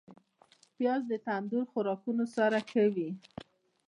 پیاز 0.75 1.01
د 1.11 1.13
تندور 1.25 1.63
خوراکونو 1.71 2.25
سره 2.35 2.57
ښه 2.69 2.83
وي 2.95 3.09